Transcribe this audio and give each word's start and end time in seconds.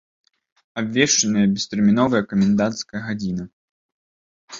Абвешчаная 0.81 1.43
бестэрміновая 1.55 2.21
каменданцкая 2.31 3.01
гадзіна. 3.11 3.45